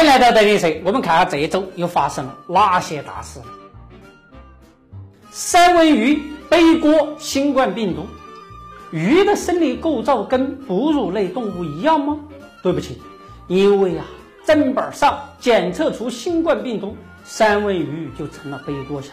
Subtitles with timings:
[0.00, 3.38] 欢迎来到德云社，我们看下这一周又发生了哪些大事。
[5.30, 6.18] 三文鱼
[6.48, 8.06] 背锅新冠病毒，
[8.92, 12.18] 鱼的生理构造跟哺乳类动物一样吗？
[12.62, 12.98] 对不起，
[13.46, 14.06] 因为啊，
[14.46, 19.12] 砧板上检测出新冠病毒，三文鱼就成了背锅侠。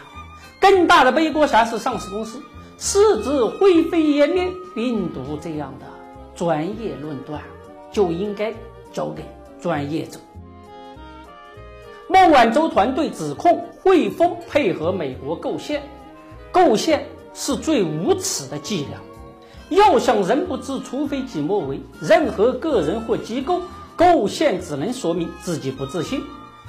[0.58, 2.42] 更大的背锅侠是上市公司，
[2.78, 5.86] 是指灰飞烟灭病毒这样的
[6.34, 7.42] 专业论断，
[7.92, 8.54] 就应该
[8.94, 9.26] 交给
[9.62, 10.18] 专业者。
[12.10, 15.84] 孟晚舟团队指控汇丰配合美国构陷，
[16.54, 19.00] 构陷是最无耻的伎俩。
[19.70, 21.82] 要想人不知，除非己莫为。
[22.00, 23.62] 任何个人或机构
[23.98, 26.24] 构陷，只能说明自己不自信。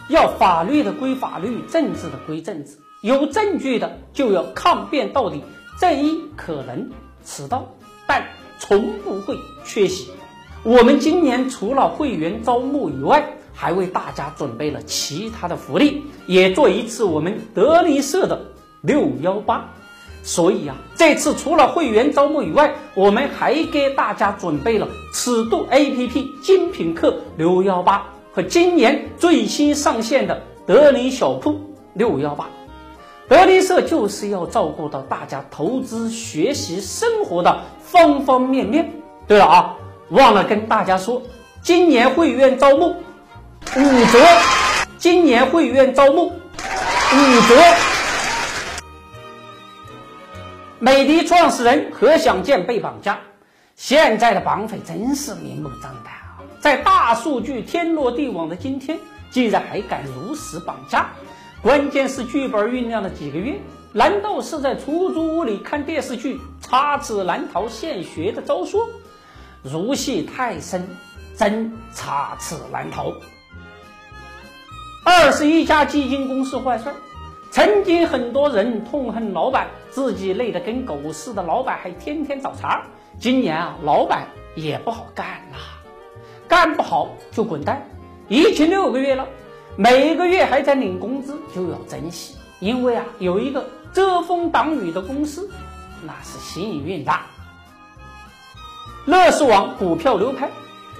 [0.09, 5.45] 要法律的归法律，政治的归政治，有证据的就要抗辩到底。
[5.79, 6.91] 正义可能
[7.25, 7.65] 迟到，
[8.09, 8.25] 但
[8.59, 10.11] 从不会缺席。
[10.65, 18.41] 我们今年除了会员招募以外，还为大家准备了其他的福利，也做一次我们德林社的
[18.83, 19.69] 六幺八。
[20.23, 31.59] 所以啊，这次除了会员招募以外，我们还给大家准备了尺度 APP 精品课六幺八和今年最新上线的德林小铺
[31.95, 32.49] 六幺八。
[33.29, 38.93] 德林社就是要照顾到大家投资、学习、生活的方方面面。
[39.27, 39.77] 对了啊，
[40.11, 41.23] 忘了跟大家说，
[41.61, 42.95] 今年会员招募。
[43.79, 44.19] 五折，
[44.99, 47.55] 今年会员招募五折。
[50.81, 53.21] 美的创始人何享健被绑架，
[53.77, 56.43] 现在的绑匪真是明目张胆啊！
[56.59, 58.99] 在大数据天罗地网的今天，
[59.31, 61.11] 竟然还敢如实绑架，
[61.63, 63.61] 关键是剧本酝酿了几个月，
[63.93, 68.81] 难道是在出租屋里看电视剧《插翅难逃现学》的招数？
[69.63, 70.85] 入戏太深，
[71.37, 73.13] 真插翅难逃。
[75.11, 76.95] 二十一家基金公司坏事儿，
[77.51, 82.83] 曾经很多人痛恨老板，自己累得跟狗似的，老板还天天找茬。
[83.19, 85.81] 今年啊，老板也不好干啦，
[86.47, 87.89] 干不好就滚蛋。
[88.29, 89.27] 疫情六个月了，
[89.77, 93.65] 每个月还在领工资，就要珍惜，因为啊，有一个
[93.95, 95.49] 遮风挡雨的公司，
[96.03, 97.13] 那是幸运的。
[99.07, 100.51] 乐视网股票流拍，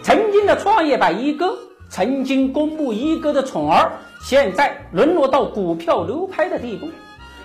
[0.03, 1.59] 曾经的创业板一哥。
[1.89, 6.89] 曾经公募一哥的宠儿，现在沦落到股票流拍的地步，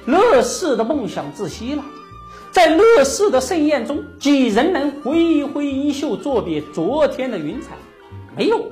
[0.06, 1.84] 乐视的梦想窒息了。
[2.52, 7.70] 在乐视的盛宴中，几人能挥挥衣袖作别昨天的云彩？
[8.36, 8.72] 没有，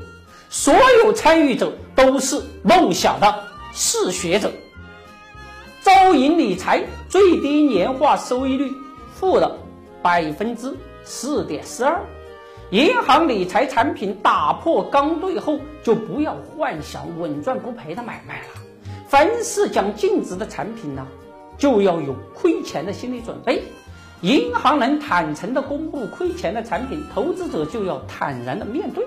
[0.50, 0.74] 所
[1.04, 3.44] 有参与者都是梦想的
[3.74, 4.52] 嗜血者。
[5.82, 8.72] 招银理财最低年化收益率
[9.16, 9.58] 负的
[10.02, 10.72] 百分之
[11.04, 12.00] 四点四二。
[12.72, 18.48] 银行理财产品打破刚兑后，就不要幻想稳赚不赔的买卖了。
[19.10, 21.06] 凡是讲净值的产品呢，
[21.58, 23.62] 就要有亏钱的心理准备。
[24.22, 29.06] 银行能坦诚的公布亏钱的产品，投资者就要坦然的面对。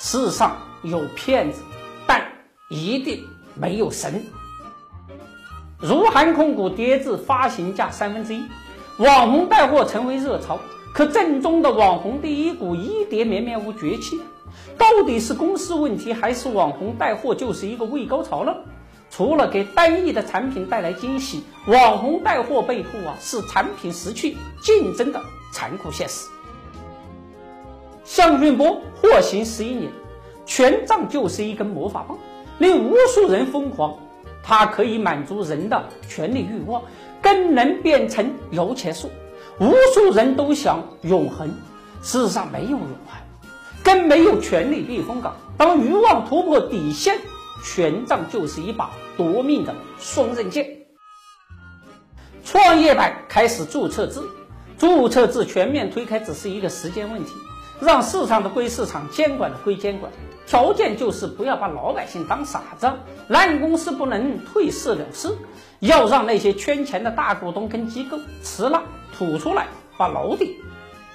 [0.00, 1.62] 世上有骗子，
[2.04, 2.20] 但
[2.68, 3.22] 一定
[3.54, 4.24] 没有神。
[5.78, 8.42] 如涵控股跌至发行价三分之一，
[8.96, 10.58] 网红带货成为热潮。
[10.94, 14.20] 可正宗的网红第一股一跌绵绵无绝期，
[14.76, 18.52] 到底是公司问题还是网红带货就是一个畏高潮呢？
[19.10, 25.20] 除了给单一的产品带来惊喜，网红带货背后啊是产品失去竞争的
[25.52, 26.28] 残酷现实。
[28.04, 29.90] 向俊波获刑十一年，
[30.46, 32.18] 权杖就是一根魔法棒，
[32.58, 33.96] 令无数人疯狂。
[34.42, 36.82] 它可以满足人的权力欲望，
[37.20, 39.10] 更能变成摇钱树。
[39.60, 41.48] 无数人都想永恒，
[42.00, 43.18] 事实上没有永恒，
[43.82, 45.34] 更没有权力避风港。
[45.56, 47.18] 当欲望突破底线，
[47.64, 50.86] 权杖就是一把夺命的双刃剑。
[52.44, 54.20] 创业板开始注册制，
[54.78, 57.32] 注册制全面推开只是一个时间问题。
[57.80, 60.12] 让市场的归市场，监管的归监管，
[60.48, 62.90] 条件就是不要把老百姓当傻子，
[63.28, 65.36] 烂公司不能退市了事，
[65.78, 68.82] 要让那些圈钱的大股东跟机构吃了。
[69.16, 69.66] 吐出来，
[69.98, 70.56] 把牢底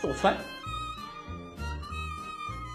[0.01, 0.35] 坐穿。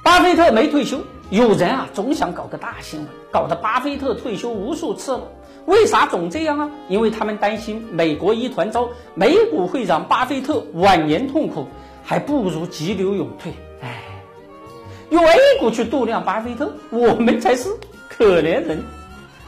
[0.03, 1.01] 巴菲特没退休，
[1.31, 5.29] 有人啊总想搞个大新闻，搞得巴菲特退休无数次了。
[5.67, 6.71] 为啥总这样啊？
[6.89, 11.69] 因为他们担心美国一团糟，美股会让巴菲特晚年痛苦，
[12.03, 13.53] 还不如急流勇退。
[13.83, 14.03] 哎，
[15.11, 17.69] 用 A 股去度量巴菲特，我们才是
[18.09, 18.83] 可怜人。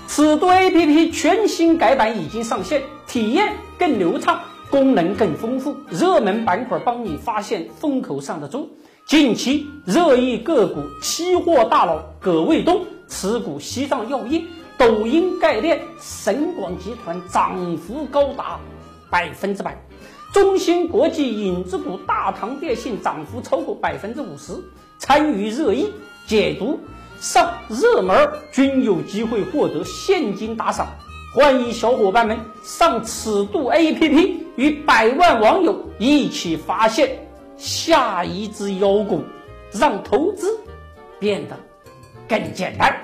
[0.09, 4.41] 尺度 APP 全新改版已经上线，体验更流畅。
[4.71, 8.71] 功能更丰富，热门板块帮你发现风口上的猪。
[9.05, 14.41] 近期热议个股期货大佬葛卫东持股西藏药业、
[14.79, 18.61] 抖音概念、神广集团涨幅高达
[19.11, 19.77] 百分之百，
[20.33, 24.53] 中芯国际影子股大唐电信涨幅超过百分之五十。
[25.01, 25.91] 参与热议
[26.27, 26.79] 解读
[27.19, 30.87] 上热门均有机会获得现金打赏，
[31.35, 37.19] 欢迎小伙伴们上尺度 APP 与百万网友一起发现
[37.57, 39.25] 下一只妖股，
[39.73, 40.61] 让投资
[41.19, 41.59] 变得
[42.29, 42.95] 更简单。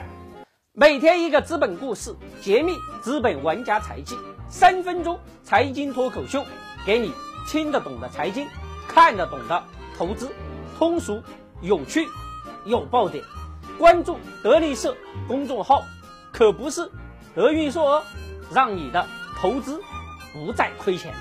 [0.75, 4.15] 每天一个资本故事，揭秘资本玩家财技，
[4.51, 6.45] 三分钟财经脱口秀，
[6.85, 7.11] 给你
[7.49, 8.47] 听得懂的财经，
[8.87, 9.65] 看得懂的
[9.97, 10.29] 投资，
[10.79, 11.23] 通俗。
[11.63, 12.07] 有趣，
[12.65, 13.25] 有爆点，
[13.79, 15.83] 关注德力社公众号，
[16.33, 16.91] 可不是
[17.35, 18.03] 德运硕哦，
[18.53, 19.07] 让你的
[19.37, 19.81] 投资
[20.33, 21.15] 不再亏钱。